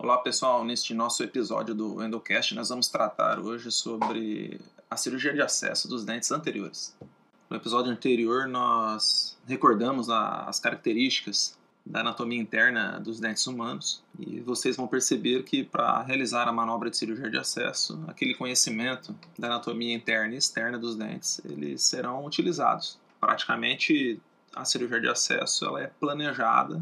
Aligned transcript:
Olá 0.00 0.16
pessoal, 0.18 0.64
neste 0.64 0.94
nosso 0.94 1.24
episódio 1.24 1.74
do 1.74 2.00
Endocast 2.04 2.54
nós 2.54 2.68
vamos 2.68 2.86
tratar 2.86 3.40
hoje 3.40 3.72
sobre 3.72 4.60
a 4.88 4.96
cirurgia 4.96 5.34
de 5.34 5.42
acesso 5.42 5.88
dos 5.88 6.04
dentes 6.04 6.30
anteriores. 6.30 6.96
No 7.50 7.56
episódio 7.56 7.90
anterior 7.90 8.46
nós 8.46 9.36
recordamos 9.44 10.08
as 10.08 10.60
características 10.60 11.58
da 11.84 11.98
anatomia 11.98 12.40
interna 12.40 13.00
dos 13.00 13.18
dentes 13.18 13.44
humanos 13.48 14.00
e 14.20 14.38
vocês 14.38 14.76
vão 14.76 14.86
perceber 14.86 15.42
que 15.42 15.64
para 15.64 16.00
realizar 16.02 16.46
a 16.46 16.52
manobra 16.52 16.90
de 16.90 16.96
cirurgia 16.96 17.28
de 17.28 17.36
acesso, 17.36 18.00
aquele 18.06 18.34
conhecimento 18.34 19.12
da 19.36 19.48
anatomia 19.48 19.92
interna 19.92 20.32
e 20.32 20.38
externa 20.38 20.78
dos 20.78 20.94
dentes, 20.94 21.40
eles 21.44 21.82
serão 21.82 22.24
utilizados. 22.24 23.00
Praticamente 23.18 24.20
a 24.54 24.64
cirurgia 24.64 25.00
de 25.00 25.08
acesso 25.08 25.66
ela 25.66 25.82
é 25.82 25.90
planejada 25.98 26.80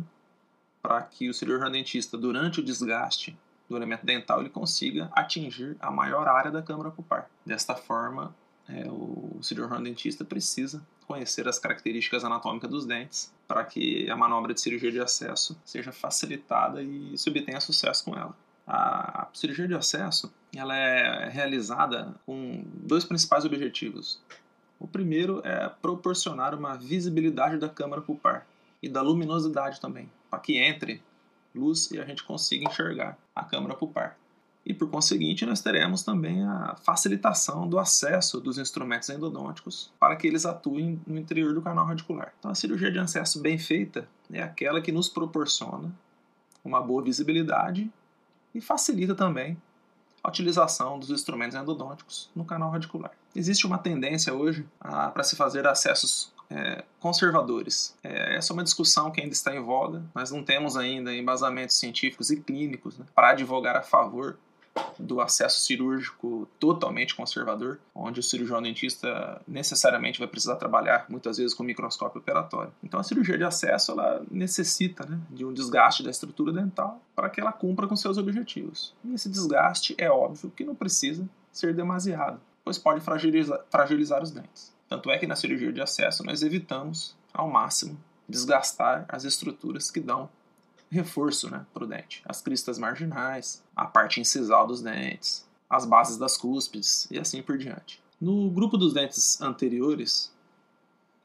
para 0.87 1.03
que 1.03 1.29
o 1.29 1.34
cirurgião 1.34 1.68
dentista, 1.68 2.16
durante 2.16 2.61
o 2.61 2.62
desgaste 2.62 3.37
do 3.69 3.77
elemento 3.77 4.07
dental, 4.07 4.39
ele 4.39 4.48
consiga 4.48 5.10
atingir 5.10 5.77
a 5.80 5.91
maior 5.91 6.29
área 6.29 6.48
da 6.48 6.62
câmara 6.62 6.93
pulpar. 6.93 7.29
Desta 7.45 7.74
forma, 7.74 8.33
é, 8.69 8.88
o 8.88 9.41
cirurgião 9.43 9.83
dentista 9.83 10.24
precisa 10.24 10.80
conhecer 11.05 11.48
as 11.48 11.59
características 11.59 12.24
anatômicas 12.24 12.70
dos 12.70 12.87
dentes 12.87 13.34
para 13.48 13.65
que 13.65 14.09
a 14.09 14.16
manobra 14.16 14.55
de 14.55 14.60
cirurgia 14.60 14.93
de 14.93 15.01
acesso 15.01 15.60
seja 15.65 15.91
facilitada 15.91 16.80
e 16.80 17.18
se 17.18 17.29
obtenha 17.29 17.60
sucesso 17.60 18.05
com 18.05 18.16
ela. 18.16 18.37
A 18.65 19.27
cirurgia 19.34 19.66
de 19.66 19.74
acesso 19.74 20.32
ela 20.55 20.77
é 20.77 21.29
realizada 21.29 22.15
com 22.24 22.65
dois 22.74 23.05
principais 23.05 23.45
objetivos. 23.45 24.21
O 24.79 24.87
primeiro 24.87 25.41
é 25.45 25.68
proporcionar 25.68 26.55
uma 26.55 26.77
visibilidade 26.77 27.59
da 27.59 27.68
câmara 27.68 28.01
pulpar 28.02 28.46
e 28.86 28.88
da 28.88 29.02
luminosidade 29.02 29.80
também, 29.80 30.10
para 30.30 30.38
que 30.38 30.56
entre 30.56 31.02
luz 31.54 31.90
e 31.90 32.00
a 32.00 32.04
gente 32.04 32.22
consiga 32.22 32.68
enxergar 32.68 33.18
a 33.34 33.45
câmara 33.45 33.74
pulpar. 33.74 34.16
E 34.64 34.74
por 34.74 34.88
conseguinte, 34.90 35.46
nós 35.46 35.60
teremos 35.60 36.02
também 36.02 36.45
a 36.45 36.76
facilitação 36.84 37.68
do 37.68 37.78
acesso 37.78 38.40
dos 38.40 38.59
instrumentos 38.59 39.09
endodônticos 39.09 39.93
para 39.98 40.16
que 40.16 40.26
eles 40.26 40.45
atuem 40.45 41.01
no 41.06 41.18
interior 41.18 41.54
do 41.54 41.62
canal 41.62 41.87
radicular. 41.87 42.32
Então, 42.38 42.51
a 42.51 42.54
cirurgia 42.54 42.90
de 42.90 42.98
acesso 42.98 43.40
bem 43.40 43.59
feita 43.59 44.09
é 44.32 44.43
aquela 44.43 44.80
que 44.80 44.90
nos 44.90 45.09
proporciona 45.09 45.93
uma 46.65 46.80
boa 46.80 47.02
visibilidade 47.02 47.90
e 48.52 48.60
facilita 48.60 49.15
também 49.15 49.56
a 50.23 50.28
utilização 50.28 50.98
dos 50.98 51.10
instrumentos 51.10 51.56
endodônticos 51.56 52.28
no 52.34 52.45
canal 52.45 52.71
radicular. 52.71 53.12
Existe 53.34 53.66
uma 53.66 53.78
tendência 53.78 54.34
hoje 54.34 54.66
para 54.80 55.23
se 55.23 55.37
fazer 55.37 55.65
acessos 55.66 56.32
é, 56.51 56.85
conservadores. 57.01 57.95
É, 58.02 58.37
essa 58.37 58.52
é 58.52 58.55
uma 58.55 58.65
discussão 58.65 59.11
que 59.11 59.21
ainda 59.21 59.33
está 59.33 59.55
em 59.55 59.61
voga. 59.61 60.02
Nós 60.15 60.30
não 60.30 60.43
temos 60.43 60.77
ainda 60.77 61.15
embasamentos 61.15 61.77
científicos 61.77 62.30
e 62.30 62.41
clínicos 62.41 62.99
né, 62.99 63.07
para 63.15 63.30
advogar 63.30 63.77
a 63.77 63.83
favor 63.83 64.37
do 64.99 65.21
acesso 65.21 65.61
cirúrgico 65.61 66.47
totalmente 66.59 67.15
conservador, 67.15 67.78
onde 67.94 68.21
o 68.21 68.22
cirurgião 68.22 68.61
dentista 68.61 69.41
necessariamente 69.49 70.19
vai 70.19 70.28
precisar 70.28 70.56
trabalhar 70.56 71.06
muitas 71.09 71.39
vezes 71.39 71.55
com 71.55 71.62
microscópio 71.62 72.21
operatório. 72.21 72.72
Então 72.83 73.00
a 73.00 73.03
cirurgia 73.03 73.39
de 73.39 73.44
acesso 73.44 73.93
ela 73.93 74.22
necessita 74.31 75.06
né, 75.06 75.19
de 75.31 75.44
um 75.44 75.53
desgaste 75.53 76.03
da 76.03 76.11
estrutura 76.11 76.53
dental 76.53 77.00
para 77.15 77.31
que 77.31 77.41
ela 77.41 77.53
cumpra 77.53 77.87
com 77.87 77.97
seus 77.97 78.19
objetivos. 78.19 78.94
E 79.05 79.15
esse 79.15 79.28
desgaste 79.28 79.94
é 79.97 80.11
óbvio 80.11 80.50
que 80.50 80.65
não 80.65 80.75
precisa 80.75 81.27
ser 81.50 81.75
demasiado, 81.75 82.39
pois 82.62 82.78
pode 82.78 83.00
fragilizar, 83.00 83.61
fragilizar 83.71 84.22
os 84.22 84.31
dentes. 84.31 84.75
Tanto 84.88 85.10
é 85.10 85.19
que 85.19 85.26
na 85.26 85.37
cirurgia 85.37 85.72
de 85.72 85.81
acesso 85.81 86.25
nós 86.25 86.42
evitamos 86.42 87.16
ao 87.32 87.50
máximo 87.50 87.98
desgastar 88.28 89.04
as 89.09 89.25
estruturas 89.25 89.91
que 89.91 90.00
dão 90.00 90.28
reforço 90.91 91.50
né, 91.50 91.66
para 91.72 91.84
o 91.84 91.87
dente. 91.87 92.22
As 92.25 92.41
cristas 92.41 92.78
marginais, 92.78 93.62
a 93.75 93.84
parte 93.84 94.20
incisal 94.20 94.66
dos 94.66 94.81
dentes, 94.81 95.47
as 95.69 95.84
bases 95.84 96.16
das 96.16 96.37
cúspides 96.37 97.09
e 97.10 97.19
assim 97.19 97.43
por 97.43 97.59
diante. 97.59 98.03
No 98.20 98.50
grupo 98.50 98.78
dos 98.78 98.94
dentes 98.94 99.41
anteriores, 99.41 100.32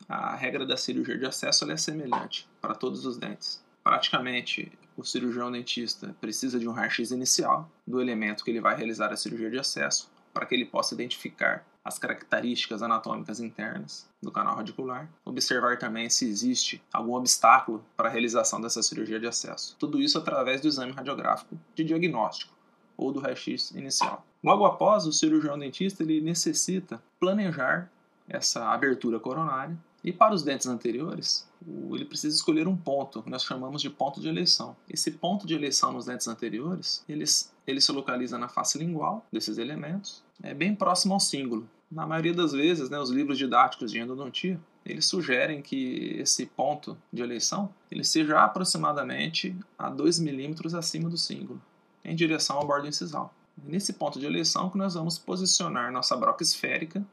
a 0.09 0.35
regra 0.35 0.65
da 0.65 0.75
cirurgia 0.75 1.17
de 1.17 1.25
acesso 1.25 1.69
é 1.71 1.77
semelhante 1.77 2.49
para 2.59 2.75
todos 2.75 3.05
os 3.05 3.17
dentes. 3.17 3.63
Praticamente, 3.83 4.71
o 4.97 5.03
cirurgião 5.03 5.51
dentista 5.51 6.15
precisa 6.19 6.59
de 6.59 6.67
um 6.67 6.71
raio-x 6.71 7.11
inicial 7.11 7.69
do 7.87 8.01
elemento 8.01 8.43
que 8.43 8.51
ele 8.51 8.59
vai 8.59 8.75
realizar 8.75 9.11
a 9.11 9.17
cirurgia 9.17 9.49
de 9.49 9.57
acesso 9.57 10.10
para 10.33 10.45
que 10.45 10.55
ele 10.55 10.65
possa 10.65 10.93
identificar 10.93 11.65
as 11.83 11.97
características 11.97 12.83
anatômicas 12.83 13.39
internas 13.39 14.07
do 14.21 14.31
canal 14.31 14.55
radicular, 14.55 15.09
observar 15.25 15.77
também 15.79 16.09
se 16.09 16.27
existe 16.27 16.81
algum 16.93 17.15
obstáculo 17.15 17.83
para 17.97 18.07
a 18.07 18.11
realização 18.11 18.61
dessa 18.61 18.83
cirurgia 18.83 19.19
de 19.19 19.27
acesso. 19.27 19.75
Tudo 19.79 19.99
isso 19.99 20.17
através 20.17 20.61
do 20.61 20.67
exame 20.67 20.91
radiográfico 20.91 21.57
de 21.75 21.83
diagnóstico 21.83 22.53
ou 22.95 23.11
do 23.11 23.19
raio-x 23.19 23.71
inicial. 23.71 24.25
Logo 24.43 24.65
após, 24.65 25.05
o 25.05 25.13
cirurgião 25.13 25.57
dentista 25.57 26.03
ele 26.03 26.21
necessita 26.21 27.01
planejar 27.19 27.91
essa 28.27 28.71
abertura 28.71 29.19
coronária 29.19 29.77
e 30.03 30.11
para 30.11 30.33
os 30.33 30.41
dentes 30.41 30.65
anteriores, 30.65 31.47
ele 31.91 32.05
precisa 32.05 32.35
escolher 32.35 32.67
um 32.67 32.75
ponto, 32.75 33.21
que 33.21 33.29
nós 33.29 33.43
chamamos 33.43 33.81
de 33.81 33.89
ponto 33.89 34.19
de 34.19 34.27
eleição. 34.27 34.75
Esse 34.89 35.11
ponto 35.11 35.45
de 35.45 35.53
eleição 35.53 35.91
nos 35.91 36.05
dentes 36.05 36.27
anteriores, 36.27 37.03
ele, 37.07 37.23
ele 37.67 37.79
se 37.79 37.91
localiza 37.91 38.37
na 38.37 38.47
face 38.47 38.79
lingual 38.79 39.25
desses 39.31 39.57
elementos, 39.59 40.23
é 40.41 40.53
bem 40.53 40.73
próximo 40.73 41.13
ao 41.13 41.19
símbolo. 41.19 41.69
Na 41.91 42.07
maioria 42.07 42.33
das 42.33 42.51
vezes, 42.51 42.89
né, 42.89 42.99
os 42.99 43.11
livros 43.11 43.37
didáticos 43.37 43.91
de 43.91 43.99
endodontia, 43.99 44.59
eles 44.83 45.05
sugerem 45.05 45.61
que 45.61 46.15
esse 46.19 46.47
ponto 46.47 46.97
de 47.13 47.21
eleição 47.21 47.71
ele 47.91 48.03
seja 48.03 48.43
aproximadamente 48.43 49.55
a 49.77 49.89
2 49.89 50.19
milímetros 50.19 50.73
acima 50.73 51.09
do 51.09 51.17
símbolo, 51.17 51.61
em 52.03 52.15
direção 52.15 52.57
ao 52.57 52.65
bordo 52.65 52.87
incisal. 52.87 53.33
nesse 53.63 53.93
ponto 53.93 54.19
de 54.19 54.25
eleição 54.25 54.69
que 54.71 54.77
nós 54.77 54.95
vamos 54.95 55.19
posicionar 55.19 55.91
nossa 55.91 56.15
broca 56.15 56.41
esférica, 56.41 57.05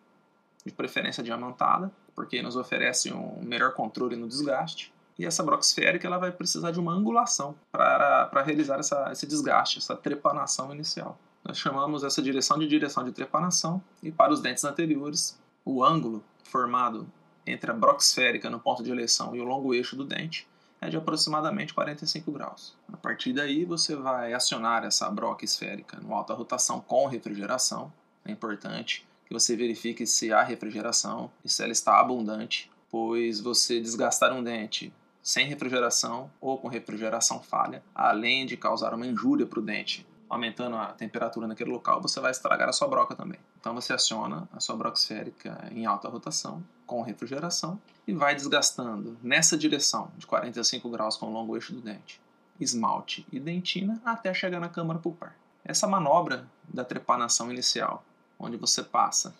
de 0.64 0.72
preferência 0.72 1.22
diamantada, 1.22 1.92
porque 2.18 2.42
nos 2.42 2.56
oferece 2.56 3.12
um 3.12 3.40
melhor 3.44 3.74
controle 3.74 4.16
no 4.16 4.26
desgaste. 4.26 4.92
E 5.16 5.24
essa 5.24 5.40
broca 5.40 5.62
esférica 5.62 6.04
ela 6.04 6.18
vai 6.18 6.32
precisar 6.32 6.72
de 6.72 6.80
uma 6.80 6.92
angulação 6.92 7.54
para 7.70 8.42
realizar 8.44 8.80
essa, 8.80 9.12
esse 9.12 9.24
desgaste, 9.24 9.78
essa 9.78 9.94
trepanação 9.94 10.74
inicial. 10.74 11.16
Nós 11.44 11.58
chamamos 11.58 12.02
essa 12.02 12.20
direção 12.20 12.58
de 12.58 12.66
direção 12.66 13.04
de 13.04 13.12
trepanação 13.12 13.80
e 14.02 14.10
para 14.10 14.32
os 14.32 14.40
dentes 14.40 14.64
anteriores, 14.64 15.38
o 15.64 15.84
ângulo 15.84 16.20
formado 16.42 17.06
entre 17.46 17.70
a 17.70 17.74
broca 17.74 18.02
esférica 18.02 18.50
no 18.50 18.58
ponto 18.58 18.82
de 18.82 18.90
eleição 18.90 19.36
e 19.36 19.40
o 19.40 19.44
longo 19.44 19.72
eixo 19.72 19.94
do 19.94 20.04
dente 20.04 20.48
é 20.80 20.88
de 20.88 20.96
aproximadamente 20.96 21.72
45 21.72 22.32
graus. 22.32 22.74
A 22.92 22.96
partir 22.96 23.32
daí, 23.32 23.64
você 23.64 23.94
vai 23.94 24.32
acionar 24.32 24.84
essa 24.84 25.08
broca 25.08 25.44
esférica 25.44 26.00
no 26.00 26.12
alta 26.12 26.34
rotação 26.34 26.80
com 26.80 27.06
refrigeração. 27.06 27.92
É 28.24 28.32
importante 28.32 29.07
que 29.28 29.34
você 29.34 29.54
verifique 29.54 30.06
se 30.06 30.32
há 30.32 30.42
refrigeração 30.42 31.30
e 31.44 31.50
se 31.50 31.62
ela 31.62 31.70
está 31.70 32.00
abundante, 32.00 32.70
pois 32.90 33.40
você 33.40 33.78
desgastar 33.78 34.32
um 34.32 34.42
dente 34.42 34.90
sem 35.22 35.46
refrigeração 35.46 36.30
ou 36.40 36.56
com 36.56 36.66
refrigeração 36.66 37.42
falha, 37.42 37.82
além 37.94 38.46
de 38.46 38.56
causar 38.56 38.94
uma 38.94 39.06
injúria 39.06 39.44
para 39.44 39.58
o 39.58 39.62
dente, 39.62 40.06
aumentando 40.30 40.76
a 40.76 40.86
temperatura 40.92 41.46
naquele 41.46 41.70
local, 41.70 42.00
você 42.00 42.18
vai 42.20 42.30
estragar 42.30 42.70
a 42.70 42.72
sua 42.72 42.88
broca 42.88 43.14
também. 43.14 43.38
Então 43.60 43.74
você 43.74 43.92
aciona 43.92 44.48
a 44.50 44.60
sua 44.60 44.76
broca 44.76 44.96
esférica 44.96 45.68
em 45.72 45.84
alta 45.84 46.08
rotação 46.08 46.64
com 46.86 47.02
refrigeração 47.02 47.78
e 48.06 48.14
vai 48.14 48.34
desgastando 48.34 49.18
nessa 49.22 49.58
direção 49.58 50.10
de 50.16 50.26
45 50.26 50.88
graus 50.88 51.18
com 51.18 51.26
o 51.26 51.32
longo 51.32 51.54
eixo 51.54 51.74
do 51.74 51.82
dente, 51.82 52.18
esmalte 52.58 53.26
e 53.30 53.38
dentina 53.38 54.00
até 54.02 54.32
chegar 54.32 54.58
na 54.58 54.70
câmara 54.70 54.98
pulpar. 54.98 55.36
Essa 55.62 55.86
manobra 55.86 56.48
da 56.66 56.82
trepanação 56.82 57.50
inicial 57.52 58.02
onde 58.38 58.56
você 58.56 58.82
passa 58.82 59.34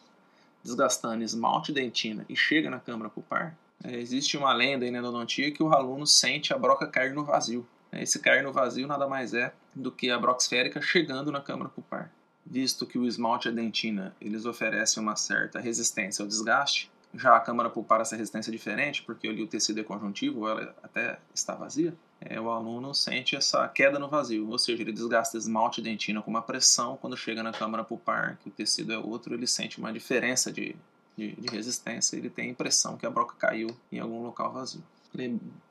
desgastando 0.63 1.23
esmalte 1.23 1.71
e 1.71 1.75
dentina 1.75 2.27
e 2.29 2.37
chega 2.37 2.69
na 2.69 2.81
câmara 2.81 3.09
pulpar, 3.09 3.57
é, 3.85 3.97
existe 3.97 4.37
uma 4.37 4.53
lenda 4.53 4.91
na 4.91 4.99
endodontia 4.99 5.53
que 5.53 5.63
o 5.63 5.73
aluno 5.73 6.07
sente 6.07 6.53
a 6.53 6.59
broca 6.59 6.87
cair 6.87 7.15
no 7.15 7.25
vazio. 7.25 7.67
É, 7.93 8.03
esse 8.03 8.19
cair 8.19 8.43
no 8.43 8.53
vazio 8.53 8.87
nada 8.87 9.07
mais 9.07 9.35
é 9.35 9.53
do 9.75 9.93
que 9.93 10.11
a 10.11 10.19
broca 10.19 10.43
esférica 10.43 10.83
chegando 10.83 11.31
na 11.31 11.41
câmara 11.41 11.71
pulpar. 11.71 12.11
Visto 12.45 12.87
que 12.87 12.99
o 12.99 13.07
esmalte 13.07 13.49
e 13.49 13.51
a 13.51 13.55
dentina 13.55 14.15
eles 14.21 14.47
oferecem 14.47 15.03
uma 15.03 15.17
certa 15.17 15.61
resistência 15.61 16.23
ao 16.23 16.29
desgaste, 16.29 16.91
já 17.15 17.37
a 17.37 17.41
câmara 17.41 17.71
pulpar 17.71 18.01
essa 18.01 18.17
resistência 18.17 18.51
é 18.51 18.53
diferente, 18.53 19.03
porque 19.03 19.29
ali 19.29 19.43
o 19.43 19.47
tecido 19.47 19.81
é 19.81 19.85
conjuntivo, 19.85 20.47
ela 20.47 20.75
até 20.83 21.19
está 21.35 21.55
vazia, 21.55 21.95
é, 22.29 22.39
o 22.39 22.51
aluno 22.51 22.95
sente 22.95 23.35
essa 23.35 23.67
queda 23.69 23.99
no 23.99 24.07
vazio, 24.07 24.51
ou 24.51 24.59
seja, 24.59 24.83
ele 24.83 24.93
desgasta 24.93 25.39
esmalte 25.39 25.81
e 25.81 25.85
dentina 25.85 26.21
com 26.21 26.31
uma 26.31 26.43
pressão, 26.43 26.99
quando 26.99 27.17
chega 27.17 27.43
na 27.43 27.53
câmara 27.53 27.83
pulpar, 27.83 28.37
que 28.43 28.51
o 28.51 28.53
tecido 28.53 28.93
é 28.93 28.99
outro, 28.99 29.33
ele 29.33 29.47
sente 29.47 29.79
uma 29.79 29.91
diferença 29.91 30.53
de, 30.53 30.77
de, 31.17 31.33
de 31.33 31.49
resistência, 31.49 32.17
ele 32.17 32.29
tem 32.29 32.49
a 32.49 32.51
impressão 32.51 32.99
que 32.99 33.07
a 33.07 33.11
broca 33.11 33.35
caiu 33.39 33.75
em 33.91 33.99
algum 33.99 34.23
local 34.23 34.53
vazio. 34.53 34.83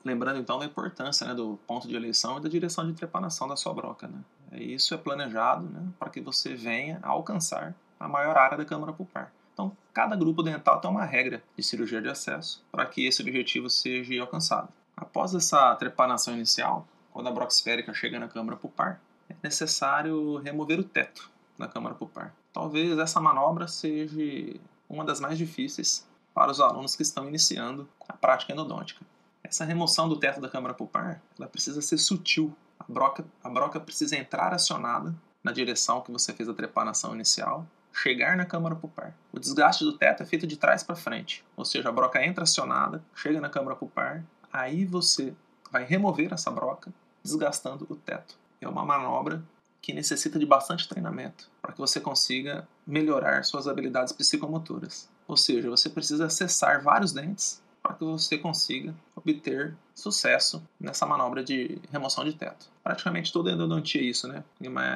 Lembrando 0.04 0.40
então 0.40 0.58
da 0.58 0.64
importância 0.64 1.28
né, 1.28 1.32
do 1.32 1.56
ponto 1.64 1.86
de 1.86 1.94
eleição 1.94 2.38
e 2.38 2.42
da 2.42 2.48
direção 2.48 2.84
de 2.84 2.92
trepanação 2.92 3.46
da 3.46 3.54
sua 3.54 3.72
broca. 3.72 4.08
Né? 4.08 4.18
É, 4.50 4.60
isso 4.60 4.92
é 4.92 4.96
planejado 4.96 5.64
né, 5.64 5.86
para 5.96 6.10
que 6.10 6.20
você 6.20 6.56
venha 6.56 6.98
alcançar 7.04 7.72
a 8.00 8.08
maior 8.08 8.36
área 8.36 8.58
da 8.58 8.64
câmara 8.64 8.92
pulpar. 8.92 9.32
Então, 9.54 9.76
cada 9.92 10.16
grupo 10.16 10.42
dental 10.42 10.80
tem 10.80 10.90
uma 10.90 11.04
regra 11.04 11.40
de 11.56 11.62
cirurgia 11.62 12.02
de 12.02 12.08
acesso 12.08 12.64
para 12.70 12.84
que 12.84 13.06
esse 13.06 13.22
objetivo 13.22 13.70
seja 13.70 14.20
alcançado. 14.20 14.68
Após 15.00 15.34
essa 15.34 15.74
trepanação 15.76 16.34
inicial, 16.34 16.86
quando 17.12 17.28
a 17.28 17.32
broca 17.32 17.52
esférica 17.52 17.94
chega 17.94 18.18
na 18.18 18.28
câmara 18.28 18.56
pulpar, 18.56 19.00
é, 19.30 19.34
necessário 19.42 20.38
remover 20.38 20.80
o 20.80 20.84
teto 20.84 21.30
da 21.56 21.68
câmara 21.68 21.94
pulpar. 21.94 22.34
Talvez 22.52 22.98
essa 22.98 23.20
manobra 23.20 23.68
seja 23.68 24.58
uma 24.88 25.04
das 25.04 25.20
mais 25.20 25.38
difíceis 25.38 26.06
para 26.34 26.50
os 26.50 26.60
alunos 26.60 26.96
que 26.96 27.02
estão 27.02 27.28
iniciando 27.28 27.88
a 28.08 28.12
prática 28.12 28.52
endodôntica. 28.52 29.04
Essa 29.42 29.64
remoção 29.64 30.08
do 30.08 30.16
teto 30.16 30.40
da 30.40 30.48
câmara 30.48 30.74
pulpar 30.74 31.22
ela 31.38 31.48
precisa 31.48 31.80
ser 31.80 31.98
sutil. 31.98 32.54
A 32.78 32.84
broca, 32.88 33.24
a 33.42 33.48
broca 33.48 33.78
precisa 33.78 34.16
entrar 34.16 34.52
acionada 34.52 35.14
na 35.42 35.52
direção 35.52 36.00
que 36.00 36.10
você 36.10 36.32
fez 36.32 36.48
a 36.48 36.54
trepanação 36.54 37.14
inicial, 37.14 37.66
chegar 37.92 38.36
na 38.36 38.44
câmara 38.44 38.74
pulpar. 38.74 39.14
O 39.32 39.38
desgaste 39.38 39.84
do 39.84 39.96
teto 39.96 40.22
é 40.22 40.26
feito 40.26 40.46
de 40.46 40.56
trás 40.56 40.82
para 40.82 40.96
frente, 40.96 41.44
ou 41.56 41.64
seja, 41.64 41.88
a 41.88 41.92
broca 41.92 42.24
entra 42.24 42.44
acionada, 42.44 43.02
chega 43.14 43.40
na 43.40 43.48
câmara 43.48 43.76
pulpar, 43.76 44.24
aí 44.52 44.84
você 44.84 45.34
vai 45.70 45.84
remover 45.84 46.32
essa 46.32 46.50
broca, 46.50 46.92
desgastando 47.22 47.86
o 47.88 47.96
teto. 47.96 48.36
É 48.60 48.68
uma 48.68 48.84
manobra 48.84 49.42
que 49.80 49.92
necessita 49.92 50.38
de 50.38 50.46
bastante 50.46 50.88
treinamento 50.88 51.48
para 51.62 51.72
que 51.72 51.78
você 51.78 52.00
consiga 52.00 52.68
melhorar 52.86 53.44
suas 53.44 53.68
habilidades 53.68 54.12
psicomotoras. 54.12 55.08
Ou 55.26 55.36
seja, 55.36 55.70
você 55.70 55.88
precisa 55.88 56.26
acessar 56.26 56.82
vários 56.82 57.12
dentes 57.12 57.62
para 57.82 57.94
que 57.94 58.04
você 58.04 58.36
consiga 58.36 58.94
obter 59.14 59.76
sucesso 59.98 60.62
nessa 60.80 61.04
manobra 61.04 61.42
de 61.42 61.78
remoção 61.90 62.24
de 62.24 62.32
teto. 62.32 62.66
Praticamente 62.82 63.32
toda 63.32 63.50
endodontia 63.50 64.00
é 64.00 64.04
isso, 64.04 64.26
né? 64.26 64.42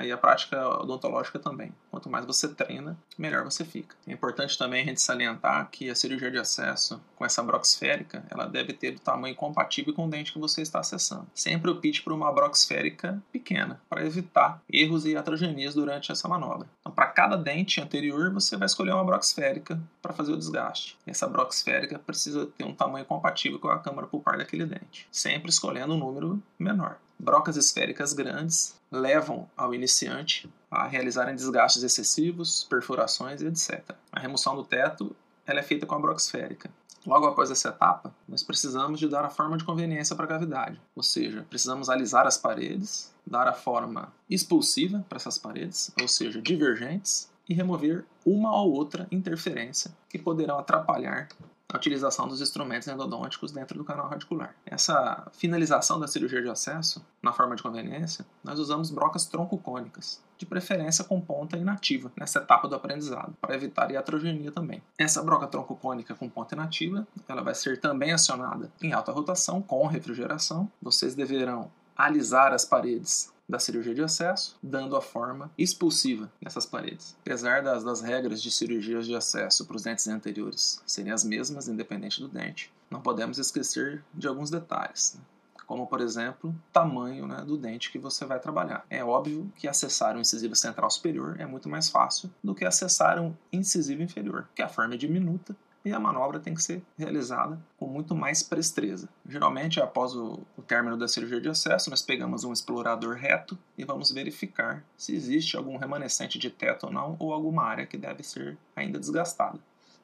E 0.05 0.11
a 0.11 0.17
prática 0.17 0.67
odontológica 0.81 1.39
também. 1.39 1.73
Quanto 1.91 2.09
mais 2.09 2.25
você 2.25 2.49
treina, 2.49 2.97
melhor 3.19 3.45
você 3.45 3.65
fica. 3.65 3.95
É 4.07 4.13
importante 4.13 4.57
também 4.57 4.83
a 4.83 4.87
gente 4.87 5.01
salientar 5.01 5.69
que 5.71 5.91
a 5.91 5.95
cirurgia 5.95 6.31
de 6.31 6.39
acesso 6.39 7.03
com 7.17 7.25
essa 7.25 7.43
broca 7.43 7.67
esférica, 7.67 8.25
ela 8.31 8.47
deve 8.47 8.73
ter 8.73 8.95
o 8.95 9.01
tamanho 9.01 9.35
compatível 9.35 9.93
com 9.93 10.07
o 10.07 10.11
dente 10.11 10.33
que 10.33 10.39
você 10.39 10.63
está 10.63 10.81
acessando. 10.81 11.27
Sempre 11.35 11.71
opte 11.71 12.03
por 12.03 12.13
uma 12.13 12.33
broca 12.33 12.57
esférica 12.57 13.23
pequena, 13.31 13.81
para 13.91 14.07
evitar 14.07 14.63
erros 14.73 15.05
e 15.05 15.11
iatrogenias 15.11 15.75
durante 15.75 16.11
essa 16.11 16.27
manobra. 16.27 16.67
Então, 16.81 16.93
para 16.93 17.09
cada 17.09 17.37
dente 17.37 17.81
anterior, 17.81 18.33
você 18.33 18.57
vai 18.57 18.67
escolher 18.67 18.93
uma 18.93 19.05
broca 19.05 19.25
esférica 19.25 19.79
para 20.01 20.15
fazer 20.15 20.33
o 20.33 20.37
desgaste. 20.37 20.97
Essa 21.07 21.29
broca 21.29 21.55
esférica 21.55 21.99
precisa 21.99 22.47
ter 22.47 22.65
um 22.65 22.75
tamanho 22.75 23.05
compatível 23.05 23.59
com 23.59 23.69
a 23.69 23.79
câmara 23.79 24.07
pulpar 24.07 24.39
daquele 24.39 24.65
dente, 24.65 24.92
sempre 25.11 25.51
escolhendo 25.51 25.95
um 25.95 25.99
número 25.99 26.43
menor. 26.59 26.99
Brocas 27.19 27.57
esféricas 27.57 28.13
grandes 28.13 28.75
levam 28.91 29.49
ao 29.57 29.75
iniciante 29.75 30.53
a 30.71 30.87
realizarem 30.87 31.35
desgastes 31.35 31.83
excessivos, 31.83 32.65
perfurações 32.65 33.41
e 33.41 33.47
etc. 33.47 33.95
A 34.11 34.21
remoção 34.21 34.57
do 34.57 34.65
teto 34.65 35.15
ela 35.47 35.61
é 35.61 35.63
feita 35.63 35.87
com 35.87 35.95
a 35.95 35.99
broca 35.99 36.21
esférica. 36.21 36.71
Logo 37.05 37.27
após 37.27 37.51
essa 37.51 37.69
etapa, 37.69 38.15
nós 38.29 38.43
precisamos 38.43 39.01
de 39.01 39.09
dar 39.09 39.25
a 39.25 39.31
forma 39.31 39.57
de 39.57 39.65
conveniência 39.65 40.15
para 40.15 40.25
a 40.25 40.29
cavidade, 40.29 40.81
ou 40.95 41.03
seja, 41.03 41.45
precisamos 41.51 41.89
alisar 41.89 42.27
as 42.29 42.39
paredes, 42.39 43.13
dar 43.27 43.49
a 43.49 43.53
forma 43.53 44.13
expulsiva 44.31 45.05
para 45.09 45.17
essas 45.17 45.37
paredes, 45.37 45.91
ou 46.01 46.07
seja, 46.07 46.41
divergentes, 46.41 47.29
e 47.49 47.55
remover 47.55 48.05
uma 48.25 48.55
ou 48.57 48.73
outra 48.73 49.07
interferência 49.11 49.91
que 50.09 50.19
poderão 50.19 50.59
atrapalhar 50.59 51.29
a 51.73 51.77
utilização 51.77 52.29
dos 52.29 52.41
instrumentos 52.41 52.87
endodônticos 52.87 53.51
dentro 53.51 53.79
do 53.79 53.85
canal 53.85 54.09
radicular. 54.09 54.55
Essa 54.67 55.27
finalização 55.33 55.99
da 55.99 56.07
cirurgia 56.07 56.43
de 56.43 56.51
acesso, 56.51 57.05
na 57.23 57.33
forma 57.33 57.57
de 57.57 57.63
conveniência, 57.63 58.27
nós 58.45 58.59
usamos 58.59 58.91
brocas 58.91 59.25
troncocônicas, 59.27 60.23
de 60.37 60.45
preferência 60.45 61.05
com 61.05 61.21
ponta 61.21 61.57
inativa, 61.57 62.13
nessa 62.17 62.41
etapa 62.41 62.69
do 62.69 62.75
aprendizado, 62.75 63.35
para 63.41 63.55
evitar 63.55 63.91
iatrogenia 63.91 64.53
também. 64.53 64.83
Essa 64.99 65.23
broca 65.23 65.47
troncocônica 65.47 66.15
com 66.15 66.29
ponta 66.29 66.55
inativa, 66.55 67.07
ela 67.27 67.43
vai 67.43 67.55
ser 67.55 67.81
também 67.81 68.13
acionada 68.13 68.71
em 68.83 68.93
alta 68.93 69.13
rotação 69.13 69.63
com 69.63 69.87
refrigeração. 69.87 70.71
Vocês 70.81 71.15
deverão 71.15 71.71
alisar 71.97 72.53
as 72.53 72.65
paredes 72.65 73.33
da 73.53 73.59
cirurgia 73.59 73.95
de 73.95 74.03
acesso, 74.03 74.57
dando 74.63 74.97
a 74.97 75.03
forma 75.03 75.51
expulsiva 75.59 76.33
nessas 76.41 76.65
paredes. 76.65 77.15
Apesar 77.21 77.63
das, 77.63 77.85
das 77.85 78.01
regras 78.01 78.43
de 78.43 78.51
cirurgias 78.51 79.07
de 79.07 79.15
acesso 79.15 79.67
para 79.67 79.77
os 79.77 79.83
dentes 79.83 80.09
anteriores 80.09 80.83
serem 80.87 81.13
as 81.13 81.23
mesmas, 81.23 81.69
independente 81.69 82.19
do 82.19 82.29
dente, 82.29 82.73
não 82.91 83.03
podemos 83.03 83.37
esquecer 83.37 84.03
de 84.15 84.27
alguns 84.27 84.51
detalhes. 84.51 85.15
Né? 85.15 85.21
como 85.65 85.87
por 85.87 86.03
exemplo 86.03 86.55
tamanho 86.71 87.27
né, 87.27 87.43
do 87.47 87.57
dente 87.57 87.91
que 87.91 87.99
você 87.99 88.27
vai 88.27 88.39
trabalhar. 88.39 88.85
É 88.91 89.03
óbvio 89.03 89.51
que 89.57 89.67
acessar 89.67 90.17
um 90.17 90.21
incisivo 90.21 90.55
central 90.55 90.91
superior 90.91 91.37
é 91.39 91.47
muito 91.47 91.67
mais 91.67 91.89
fácil 91.89 92.31
do 92.45 92.55
que 92.55 92.65
acessar 92.65 93.19
um 93.19 93.35
incisivo 93.51 94.03
inferior, 94.03 94.47
que 94.55 94.61
a 94.61 94.69
forma 94.69 94.95
é 94.95 94.99
diminuta 94.99 95.57
e 95.85 95.93
a 95.93 95.99
manobra 95.99 96.39
tem 96.39 96.55
que 96.55 96.63
ser 96.63 96.83
realizada 96.97 97.59
com 97.77 97.87
muito 97.87 98.15
mais 98.15 98.43
presteza. 98.43 99.09
Geralmente, 99.29 99.81
após 99.81 100.15
o, 100.15 100.41
o, 100.57 100.63
término 100.63 100.97
da 100.97 101.09
cirurgia 101.09 101.41
de 101.41 101.49
acesso, 101.49 101.91
nós 101.91 102.03
pegamos 102.03 102.45
um 102.45 102.53
explorador 102.53 103.17
reto 103.17 103.59
e 103.77 103.85
vamos 103.85 104.13
verificar 104.13 104.85
se 104.97 105.15
existe 105.15 105.57
algum 105.57 105.77
remanescente 105.77 106.39
de 106.39 106.51
teto 106.51 106.87
ou 106.87 106.93
não, 106.93 107.17
ou 107.19 107.33
alguma 107.33 107.65
área 107.65 107.87
que 107.87 107.97
deve 107.97 108.23
ser 108.23 108.57
ainda 108.77 108.99
desgastada. 108.99 109.59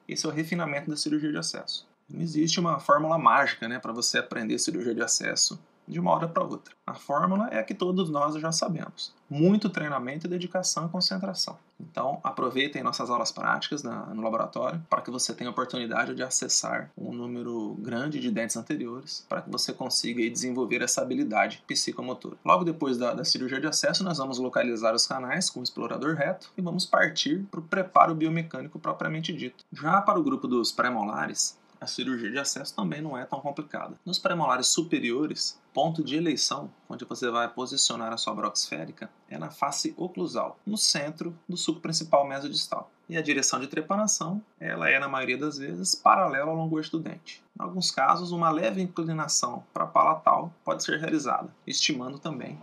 Esse 0.07 0.25
é 0.25 0.29
o 0.29 0.31
refinamento 0.31 0.89
da 0.89 0.97
cirurgia 0.97 1.31
de 1.31 1.37
acesso. 1.37 1.87
Não 2.09 2.21
existe 2.21 2.59
uma 2.59 2.79
fórmula 2.79 3.17
mágica 3.17 3.67
né, 3.67 3.77
para 3.77 3.93
você 3.93 4.17
aprender 4.17 4.57
cirurgia 4.57 4.95
de 4.95 5.01
acesso 5.01 5.59
de 5.89 5.99
uma 5.99 6.11
hora 6.11 6.27
para 6.27 6.43
outra. 6.43 6.73
A 6.85 6.93
fórmula 6.93 7.47
é 7.51 7.59
a 7.59 7.63
que 7.63 7.73
todos 7.73 8.09
nós 8.09 8.35
já 8.35 8.51
sabemos: 8.51 9.13
muito 9.29 9.69
treinamento, 9.69 10.27
dedicação 10.27 10.85
e 10.85 10.89
concentração. 10.89 11.57
Então, 11.79 12.19
aproveitem 12.23 12.83
nossas 12.83 13.09
aulas 13.09 13.31
práticas 13.31 13.83
na, 13.83 14.05
no 14.07 14.21
laboratório 14.21 14.81
para 14.89 15.01
que 15.01 15.09
você 15.09 15.33
tenha 15.33 15.49
a 15.49 15.51
oportunidade 15.51 16.13
de 16.13 16.21
acessar 16.21 16.91
um 16.97 17.13
número 17.13 17.75
grande 17.79 18.19
de 18.19 18.29
dentes 18.29 18.57
anteriores 18.57 19.25
para 19.29 19.41
que 19.41 19.49
você 19.49 19.71
consiga 19.71 20.21
aí, 20.21 20.29
desenvolver 20.29 20.81
essa 20.81 21.01
habilidade 21.01 21.63
psicomotora. 21.65 22.35
Logo 22.45 22.65
depois 22.65 22.97
da, 22.97 23.13
da 23.13 23.23
cirurgia 23.23 23.61
de 23.61 23.67
acesso, 23.67 24.03
nós 24.03 24.17
vamos 24.17 24.37
localizar 24.37 24.93
os 24.93 25.07
canais 25.07 25.49
com 25.49 25.61
o 25.61 25.63
explorador 25.63 26.15
reto 26.15 26.51
e 26.57 26.61
vamos 26.61 26.85
partir 26.85 27.45
para 27.49 27.61
o 27.61 27.63
preparo 27.63 28.13
biomecânico 28.13 28.77
propriamente 28.77 29.31
dito. 29.31 29.63
Já 29.71 30.01
para 30.01 30.19
o 30.19 30.23
grupo 30.23 30.47
dos 30.47 30.71
pré-molares, 30.73 31.57
a 31.79 31.87
cirurgia 31.87 32.29
de 32.29 32.37
acesso 32.37 32.75
também 32.75 33.01
não 33.01 33.17
é 33.17 33.25
tão 33.25 33.39
complicada. 33.39 33.95
Nos 34.05 34.19
premolares 34.19 34.67
superiores, 34.67 35.59
ponto 35.73 36.03
de 36.03 36.15
eleição, 36.15 36.69
onde 36.89 37.05
você 37.05 37.29
vai 37.29 37.47
posicionar 37.47 38.11
a 38.11 38.17
sua 38.17 38.33
broca 38.35 38.57
esférica, 38.57 39.09
é 39.29 39.37
na 39.37 39.49
face 39.49 39.93
oclusal, 39.97 40.59
no 40.65 40.77
centro 40.77 41.37
do 41.47 41.55
suco 41.55 41.79
principal 41.79 42.27
mesodistal. 42.27 42.91
E 43.07 43.17
a 43.17 43.21
direção 43.21 43.59
de 43.59 43.67
trepanação, 43.67 44.41
ela 44.59 44.89
é 44.89 44.99
na 44.99 45.07
maioria 45.07 45.37
das 45.37 45.57
vezes 45.57 45.95
paralela 45.95 46.51
ao 46.51 46.55
longo 46.55 46.77
eixo 46.77 46.91
do 46.91 46.99
dente. 46.99 47.43
Em 47.59 47.63
alguns 47.63 47.89
casos, 47.89 48.31
uma 48.31 48.51
leve 48.51 48.81
inclinação 48.81 49.63
para 49.73 49.87
palatal 49.87 50.53
pode 50.63 50.83
ser 50.83 50.99
realizada, 50.99 51.49
estimando 51.65 52.19
também 52.19 52.59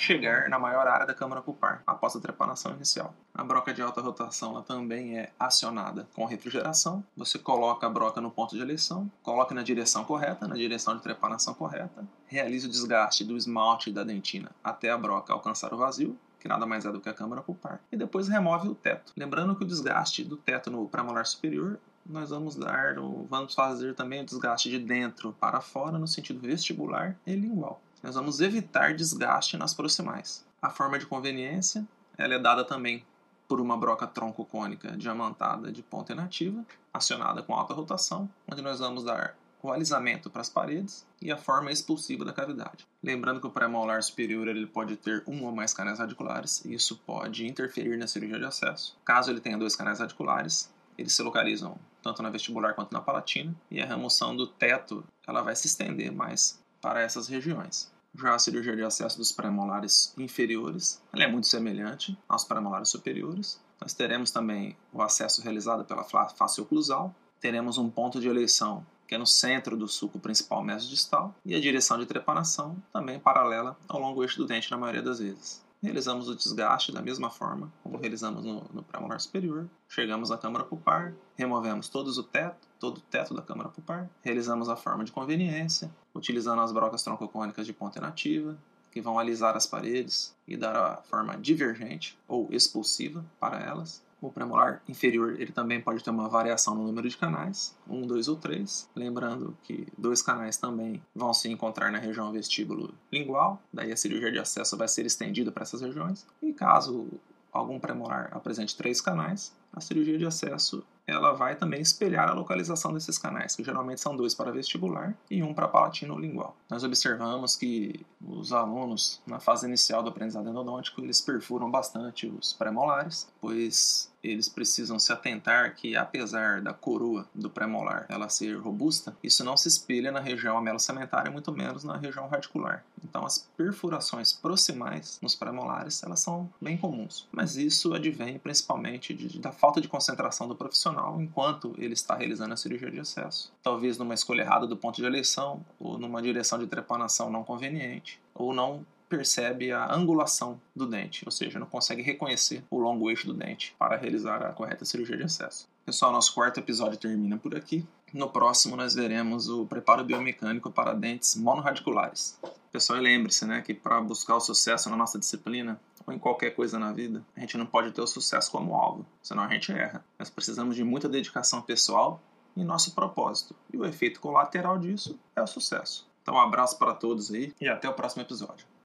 chegar 0.00 0.48
na 0.48 0.58
maior 0.58 0.86
área 0.88 1.06
da 1.06 1.12
câmara 1.12 1.42
pulpar 1.42 1.82
após 1.86 2.16
a 2.16 2.20
trepanação 2.20 2.72
inicial. 2.72 3.14
A 3.34 3.44
broca 3.44 3.72
de 3.72 3.82
alta 3.82 4.00
rotação 4.00 4.52
ela 4.52 4.62
também 4.62 5.18
é 5.18 5.30
acionada 5.38 6.08
com 6.14 6.24
refrigeração. 6.24 7.04
Você 7.14 7.38
coloca 7.38 7.86
a 7.86 7.90
broca 7.90 8.18
no 8.18 8.30
ponto 8.30 8.56
de 8.56 8.62
eleição, 8.62 9.10
coloca 9.22 9.54
na 9.54 9.62
direção 9.62 10.02
correta, 10.04 10.48
na 10.48 10.54
direção 10.54 10.96
de 10.96 11.02
trepanação 11.02 11.52
correta, 11.52 12.02
realiza 12.26 12.66
o 12.66 12.70
desgaste 12.70 13.24
do 13.24 13.36
esmalte 13.36 13.92
da 13.92 14.02
dentina 14.02 14.50
até 14.64 14.90
a 14.90 14.96
broca 14.96 15.34
alcançar 15.34 15.72
o 15.74 15.76
vazio, 15.76 16.18
que 16.38 16.48
nada 16.48 16.64
mais 16.64 16.86
é 16.86 16.90
do 16.90 17.00
que 17.00 17.08
a 17.08 17.14
câmara 17.14 17.42
pulpar, 17.42 17.78
e 17.92 17.96
depois 17.96 18.26
remove 18.26 18.68
o 18.68 18.74
teto. 18.74 19.12
Lembrando 19.14 19.54
que 19.54 19.64
o 19.64 19.66
desgaste 19.66 20.24
do 20.24 20.38
teto 20.38 20.70
no 20.70 20.88
premolar 20.88 21.26
superior 21.26 21.78
nós 22.06 22.30
vamos 22.30 22.56
dar, 22.56 22.94
vamos 23.28 23.54
fazer 23.54 23.94
também 23.94 24.22
o 24.22 24.24
desgaste 24.24 24.70
de 24.70 24.78
dentro 24.78 25.34
para 25.38 25.60
fora 25.60 25.98
no 25.98 26.08
sentido 26.08 26.40
vestibular 26.40 27.14
e 27.26 27.36
lingual 27.36 27.80
nós 28.02 28.14
vamos 28.14 28.40
evitar 28.40 28.94
desgaste 28.94 29.56
nas 29.56 29.74
proximais. 29.74 30.44
A 30.60 30.70
forma 30.70 30.98
de 30.98 31.06
conveniência 31.06 31.86
ela 32.16 32.34
é 32.34 32.38
dada 32.38 32.64
também 32.64 33.04
por 33.48 33.60
uma 33.60 33.76
broca 33.76 34.06
tronco-cônica 34.06 34.96
diamantada 34.96 35.72
de 35.72 35.82
ponta 35.82 36.12
inativa, 36.12 36.64
acionada 36.92 37.42
com 37.42 37.54
alta 37.54 37.74
rotação, 37.74 38.28
onde 38.50 38.62
nós 38.62 38.78
vamos 38.78 39.02
dar 39.02 39.34
o 39.62 39.70
alisamento 39.70 40.30
para 40.30 40.40
as 40.40 40.48
paredes 40.48 41.06
e 41.20 41.30
a 41.30 41.36
forma 41.36 41.70
expulsiva 41.70 42.24
da 42.24 42.32
cavidade. 42.32 42.86
Lembrando 43.02 43.40
que 43.40 43.46
o 43.46 43.50
pré-molar 43.50 44.02
superior 44.02 44.48
ele 44.48 44.66
pode 44.66 44.96
ter 44.96 45.22
um 45.26 45.44
ou 45.44 45.52
mais 45.52 45.74
canais 45.74 45.98
radiculares, 45.98 46.64
e 46.64 46.74
isso 46.74 46.96
pode 47.04 47.46
interferir 47.46 47.96
na 47.96 48.06
cirurgia 48.06 48.38
de 48.38 48.44
acesso. 48.44 48.96
Caso 49.04 49.30
ele 49.30 49.40
tenha 49.40 49.58
dois 49.58 49.76
canais 49.76 49.98
radiculares, 49.98 50.72
eles 50.96 51.12
se 51.12 51.22
localizam 51.22 51.76
tanto 52.02 52.22
na 52.22 52.30
vestibular 52.30 52.74
quanto 52.74 52.92
na 52.92 53.00
palatina, 53.00 53.54
e 53.70 53.80
a 53.80 53.86
remoção 53.86 54.34
do 54.34 54.46
teto 54.46 55.04
ela 55.26 55.42
vai 55.42 55.54
se 55.54 55.66
estender 55.66 56.12
mais 56.12 56.60
para 56.80 57.00
essas 57.00 57.28
regiões. 57.28 57.92
Já 58.14 58.34
a 58.34 58.38
cirurgia 58.38 58.74
de 58.74 58.82
acesso 58.82 59.18
dos 59.18 59.32
premolares 59.32 60.12
inferiores 60.18 61.00
é 61.14 61.26
muito 61.26 61.46
semelhante 61.46 62.18
aos 62.28 62.44
premolares 62.44 62.88
superiores. 62.88 63.60
Nós 63.80 63.94
teremos 63.94 64.30
também 64.30 64.76
o 64.92 65.00
acesso 65.00 65.42
realizado 65.42 65.84
pela 65.84 66.04
face 66.04 66.60
oclusal, 66.60 67.14
teremos 67.40 67.78
um 67.78 67.88
ponto 67.88 68.20
de 68.20 68.28
eleição 68.28 68.84
que 69.10 69.16
é 69.16 69.18
no 69.18 69.26
centro 69.26 69.76
do 69.76 69.88
suco 69.88 70.20
principal 70.20 70.62
mesodistal, 70.62 71.34
e 71.44 71.52
a 71.52 71.60
direção 71.60 71.98
de 71.98 72.06
trepanação 72.06 72.80
também 72.92 73.18
paralela 73.18 73.76
ao 73.88 73.98
longo 73.98 74.22
eixo 74.22 74.38
do 74.38 74.46
dente 74.46 74.70
na 74.70 74.76
maioria 74.76 75.02
das 75.02 75.18
vezes. 75.18 75.60
Realizamos 75.82 76.28
o 76.28 76.36
desgaste 76.36 76.92
da 76.92 77.02
mesma 77.02 77.28
forma 77.28 77.72
como 77.82 77.98
realizamos 77.98 78.44
no, 78.44 78.64
no 78.72 78.84
premolar 78.84 79.18
superior. 79.18 79.68
Chegamos 79.88 80.30
à 80.30 80.38
câmara 80.38 80.64
pulpar, 80.64 81.12
removemos 81.34 81.88
todos 81.88 82.18
o 82.18 82.22
teto, 82.22 82.68
todo 82.80 82.98
o 82.98 83.02
teto 83.02 83.34
da 83.34 83.42
câmara 83.42 83.68
pulpar, 83.68 84.10
realizamos 84.22 84.68
a 84.68 84.74
forma 84.74 85.04
de 85.04 85.12
conveniência, 85.12 85.90
utilizando 86.14 86.62
as 86.62 86.72
brocas 86.72 87.02
troncocônicas 87.02 87.66
de 87.66 87.74
ponta 87.74 87.98
inativa, 87.98 88.56
que 88.90 89.00
vão 89.00 89.18
alisar 89.18 89.54
as 89.54 89.66
paredes 89.66 90.34
e 90.48 90.56
dar 90.56 90.74
a 90.74 90.96
forma 91.02 91.36
divergente 91.36 92.18
ou 92.26 92.48
expulsiva 92.50 93.24
para 93.38 93.60
elas. 93.60 94.02
O 94.20 94.30
premolar 94.30 94.82
inferior 94.88 95.40
ele 95.40 95.52
também 95.52 95.80
pode 95.80 96.02
ter 96.04 96.10
uma 96.10 96.28
variação 96.28 96.74
no 96.74 96.82
número 96.84 97.08
de 97.08 97.16
canais, 97.16 97.74
um, 97.88 98.02
dois 98.02 98.28
ou 98.28 98.36
três. 98.36 98.88
Lembrando 98.94 99.56
que 99.62 99.86
dois 99.96 100.20
canais 100.20 100.56
também 100.56 101.00
vão 101.14 101.32
se 101.32 101.48
encontrar 101.48 101.90
na 101.90 101.98
região 101.98 102.32
vestíbulo 102.32 102.92
lingual, 103.10 103.62
daí 103.72 103.92
a 103.92 103.96
cirurgia 103.96 104.32
de 104.32 104.38
acesso 104.38 104.76
vai 104.76 104.88
ser 104.88 105.06
estendida 105.06 105.52
para 105.52 105.62
essas 105.62 105.80
regiões. 105.80 106.26
E 106.42 106.52
caso 106.52 107.08
algum 107.52 107.78
premolar 107.80 108.28
apresente 108.32 108.76
três 108.76 109.00
canais, 109.00 109.54
a 109.72 109.80
cirurgia 109.80 110.18
de 110.18 110.26
acesso 110.26 110.84
ela 111.10 111.32
vai 111.32 111.56
também 111.56 111.80
espelhar 111.80 112.28
a 112.28 112.32
localização 112.32 112.92
desses 112.92 113.18
canais, 113.18 113.54
que 113.54 113.64
geralmente 113.64 114.00
são 114.00 114.16
dois 114.16 114.34
para 114.34 114.50
vestibular 114.50 115.14
e 115.30 115.42
um 115.42 115.52
para 115.52 115.68
palatino 115.68 116.18
lingual. 116.18 116.56
Nós 116.68 116.84
observamos 116.84 117.56
que 117.56 118.04
os 118.20 118.52
alunos, 118.52 119.20
na 119.26 119.40
fase 119.40 119.66
inicial 119.66 120.02
do 120.02 120.08
aprendizado 120.08 120.48
endodôntico, 120.48 121.00
eles 121.00 121.20
perfuram 121.20 121.70
bastante 121.70 122.26
os 122.26 122.52
premolares, 122.52 123.28
pois 123.40 124.09
eles 124.22 124.48
precisam 124.48 124.98
se 124.98 125.12
atentar 125.12 125.74
que, 125.74 125.96
apesar 125.96 126.60
da 126.60 126.72
coroa 126.72 127.26
do 127.34 127.50
premolar 127.50 128.06
ela 128.08 128.28
ser 128.28 128.56
robusta, 128.56 129.16
isso 129.22 129.44
não 129.44 129.56
se 129.56 129.68
espelha 129.68 130.12
na 130.12 130.20
região 130.20 130.58
amelocamentária, 130.58 131.30
muito 131.30 131.52
menos 131.52 131.84
na 131.84 131.96
região 131.96 132.28
radicular. 132.28 132.84
Então, 133.02 133.24
as 133.24 133.38
perfurações 133.56 134.32
proximais 134.32 135.18
nos 135.22 135.34
premolares 135.34 136.02
elas 136.02 136.20
são 136.20 136.48
bem 136.60 136.76
comuns, 136.76 137.26
mas 137.32 137.56
isso 137.56 137.94
advém 137.94 138.38
principalmente 138.38 139.14
de, 139.14 139.38
da 139.38 139.52
falta 139.52 139.80
de 139.80 139.88
concentração 139.88 140.46
do 140.46 140.54
profissional 140.54 141.20
enquanto 141.20 141.74
ele 141.78 141.94
está 141.94 142.14
realizando 142.14 142.54
a 142.54 142.56
cirurgia 142.56 142.90
de 142.90 143.00
acesso. 143.00 143.52
Talvez 143.62 143.98
numa 143.98 144.14
escolha 144.14 144.42
errada 144.42 144.66
do 144.66 144.76
ponto 144.76 144.96
de 144.96 145.04
eleição, 145.04 145.64
ou 145.78 145.98
numa 145.98 146.22
direção 146.22 146.58
de 146.58 146.66
trepanação 146.66 147.30
não 147.30 147.44
conveniente, 147.44 148.20
ou 148.34 148.52
não 148.52 148.84
percebe 149.10 149.72
a 149.72 149.92
angulação 149.92 150.60
do 150.74 150.86
dente, 150.86 151.24
ou 151.26 151.32
seja, 151.32 151.58
não 151.58 151.66
consegue 151.66 152.00
reconhecer 152.00 152.64
o 152.70 152.78
longo 152.78 153.10
eixo 153.10 153.26
do 153.26 153.34
dente 153.34 153.74
para 153.76 153.96
realizar 153.96 154.40
a 154.40 154.52
correta 154.52 154.84
cirurgia 154.84 155.16
de 155.16 155.24
acesso. 155.24 155.68
Pessoal, 155.84 156.12
nosso 156.12 156.32
quarto 156.32 156.60
episódio 156.60 156.96
termina 156.96 157.36
por 157.36 157.56
aqui. 157.56 157.84
No 158.14 158.30
próximo, 158.30 158.76
nós 158.76 158.94
veremos 158.94 159.48
o 159.48 159.66
preparo 159.66 160.04
biomecânico 160.04 160.70
para 160.70 160.94
dentes 160.94 161.34
monorradiculares. 161.34 162.38
Pessoal, 162.70 163.00
lembre-se 163.00 163.44
né, 163.44 163.60
que 163.60 163.74
para 163.74 164.00
buscar 164.00 164.36
o 164.36 164.40
sucesso 164.40 164.88
na 164.88 164.96
nossa 164.96 165.18
disciplina, 165.18 165.80
ou 166.06 166.14
em 166.14 166.18
qualquer 166.18 166.50
coisa 166.50 166.78
na 166.78 166.92
vida, 166.92 167.24
a 167.36 167.40
gente 167.40 167.58
não 167.58 167.66
pode 167.66 167.90
ter 167.90 168.00
o 168.00 168.06
sucesso 168.06 168.50
como 168.52 168.76
alvo, 168.76 169.04
senão 169.20 169.42
a 169.42 169.48
gente 169.48 169.72
erra. 169.72 170.04
Nós 170.18 170.30
precisamos 170.30 170.76
de 170.76 170.84
muita 170.84 171.08
dedicação 171.08 171.60
pessoal 171.60 172.22
e 172.56 172.62
nosso 172.62 172.94
propósito. 172.94 173.56
E 173.72 173.76
o 173.76 173.84
efeito 173.84 174.20
colateral 174.20 174.78
disso 174.78 175.18
é 175.34 175.42
o 175.42 175.46
sucesso. 175.48 176.08
Então, 176.22 176.34
um 176.34 176.40
abraço 176.40 176.78
para 176.78 176.94
todos 176.94 177.32
aí 177.32 177.52
e 177.60 177.68
até 177.68 177.88
o 177.88 177.94
próximo 177.94 178.22
episódio. 178.22 178.69